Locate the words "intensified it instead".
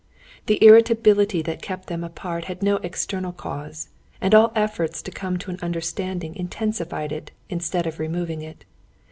6.35-7.85